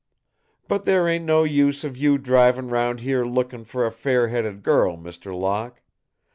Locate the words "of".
1.83-1.95